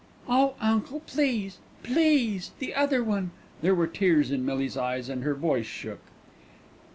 "Oh, 0.27 0.55
uncle, 0.59 1.01
please, 1.01 1.59
please, 1.83 2.53
the 2.57 2.73
other 2.73 3.03
one." 3.03 3.29
There 3.61 3.75
were 3.75 3.85
tears 3.85 4.31
in 4.31 4.43
Millie's 4.43 4.75
eyes 4.75 5.09
and 5.09 5.21
her 5.23 5.35
voice 5.35 5.67
shook. 5.67 5.99